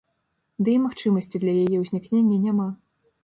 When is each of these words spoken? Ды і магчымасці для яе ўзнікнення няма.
Ды 0.69 0.73
і 0.77 0.79
магчымасці 0.85 1.41
для 1.45 1.53
яе 1.65 1.77
ўзнікнення 1.83 2.37
няма. 2.49 2.69